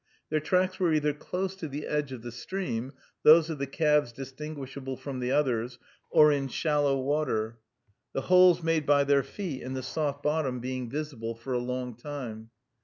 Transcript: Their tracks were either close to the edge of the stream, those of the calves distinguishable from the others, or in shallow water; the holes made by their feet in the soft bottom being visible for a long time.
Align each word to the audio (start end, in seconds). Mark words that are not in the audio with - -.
Their 0.31 0.39
tracks 0.39 0.79
were 0.79 0.91
either 0.93 1.13
close 1.13 1.55
to 1.57 1.67
the 1.67 1.85
edge 1.85 2.11
of 2.11 2.23
the 2.23 2.31
stream, 2.31 2.93
those 3.21 3.51
of 3.51 3.59
the 3.59 3.67
calves 3.67 4.11
distinguishable 4.11 4.97
from 4.97 5.19
the 5.19 5.29
others, 5.31 5.77
or 6.09 6.31
in 6.31 6.47
shallow 6.47 6.99
water; 6.99 7.59
the 8.11 8.21
holes 8.21 8.63
made 8.63 8.87
by 8.87 9.03
their 9.03 9.21
feet 9.21 9.61
in 9.61 9.75
the 9.75 9.83
soft 9.83 10.23
bottom 10.23 10.59
being 10.59 10.89
visible 10.89 11.35
for 11.35 11.53
a 11.53 11.59
long 11.59 11.95
time. 11.95 12.49